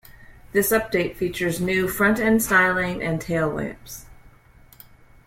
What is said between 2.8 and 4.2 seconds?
and tail lamps.